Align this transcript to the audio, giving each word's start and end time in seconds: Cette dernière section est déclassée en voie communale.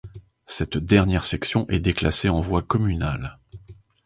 Cette 0.47 0.77
dernière 0.79 1.23
section 1.25 1.67
est 1.69 1.79
déclassée 1.79 2.27
en 2.29 2.41
voie 2.41 2.63
communale. 2.63 3.37